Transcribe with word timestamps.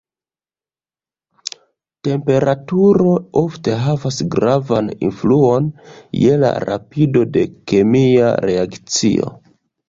Temperaturo 2.07 3.11
ofte 3.41 3.75
havas 3.81 4.17
gravan 4.37 4.89
influon 5.09 5.69
je 6.23 6.33
la 6.45 6.51
rapido 6.71 7.23
de 7.37 7.45
kemia 7.75 8.33
reakcio. 8.49 9.31